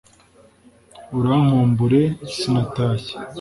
[1.17, 2.01] urankumbure
[2.35, 3.15] sinatashye,